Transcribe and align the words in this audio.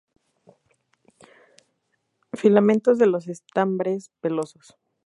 Filamentos 2.33 2.97
de 2.97 3.05
los 3.05 3.27
estambres 3.27 4.09
pelosos. 4.19 4.75